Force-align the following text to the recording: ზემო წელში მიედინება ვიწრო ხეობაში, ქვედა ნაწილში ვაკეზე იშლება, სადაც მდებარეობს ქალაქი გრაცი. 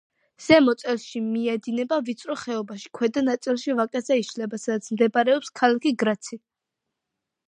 ზემო 0.43 0.73
წელში 0.83 1.19
მიედინება 1.25 1.99
ვიწრო 2.07 2.37
ხეობაში, 2.43 2.89
ქვედა 2.99 3.23
ნაწილში 3.27 3.75
ვაკეზე 3.81 4.17
იშლება, 4.23 4.61
სადაც 4.63 4.89
მდებარეობს 4.95 5.53
ქალაქი 5.61 5.93
გრაცი. 6.05 6.39